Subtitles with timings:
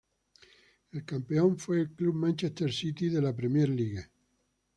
[0.93, 4.09] El campeón fue el club Manchester City de la Premier League.